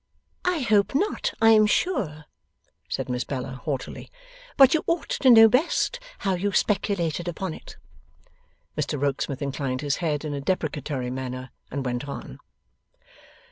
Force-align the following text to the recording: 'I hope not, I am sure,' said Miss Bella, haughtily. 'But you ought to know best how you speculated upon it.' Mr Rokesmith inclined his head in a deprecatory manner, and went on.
'I 0.45 0.61
hope 0.61 0.95
not, 0.95 1.31
I 1.43 1.51
am 1.51 1.67
sure,' 1.67 2.25
said 2.89 3.07
Miss 3.07 3.23
Bella, 3.23 3.61
haughtily. 3.65 4.09
'But 4.57 4.73
you 4.73 4.83
ought 4.87 5.09
to 5.09 5.29
know 5.29 5.47
best 5.47 5.99
how 6.17 6.33
you 6.33 6.51
speculated 6.53 7.27
upon 7.27 7.53
it.' 7.53 7.77
Mr 8.75 8.99
Rokesmith 8.99 9.43
inclined 9.43 9.81
his 9.81 9.97
head 9.97 10.25
in 10.25 10.33
a 10.33 10.41
deprecatory 10.41 11.11
manner, 11.11 11.51
and 11.69 11.85
went 11.85 12.07
on. 12.07 12.39